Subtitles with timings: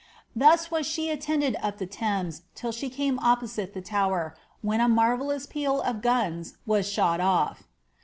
[0.35, 4.89] Thus was she attended up the Thames till she came opposite the Tower, when a
[4.89, 7.67] manrellona peld of guns was shot off!